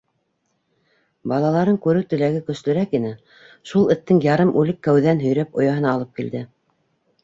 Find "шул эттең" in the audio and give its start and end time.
3.75-4.27